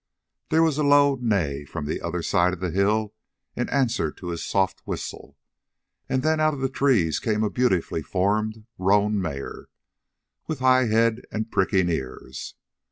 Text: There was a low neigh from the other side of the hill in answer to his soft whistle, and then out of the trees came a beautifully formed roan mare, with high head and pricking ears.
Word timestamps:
There 0.49 0.63
was 0.63 0.79
a 0.79 0.83
low 0.83 1.19
neigh 1.21 1.63
from 1.63 1.85
the 1.85 2.01
other 2.01 2.23
side 2.23 2.53
of 2.53 2.59
the 2.59 2.71
hill 2.71 3.13
in 3.55 3.69
answer 3.69 4.09
to 4.11 4.29
his 4.29 4.43
soft 4.43 4.79
whistle, 4.87 5.37
and 6.09 6.23
then 6.23 6.39
out 6.39 6.55
of 6.55 6.59
the 6.59 6.69
trees 6.69 7.19
came 7.19 7.43
a 7.43 7.51
beautifully 7.51 8.01
formed 8.01 8.65
roan 8.79 9.21
mare, 9.21 9.67
with 10.47 10.57
high 10.57 10.85
head 10.87 11.21
and 11.31 11.51
pricking 11.51 11.87
ears. 11.87 12.55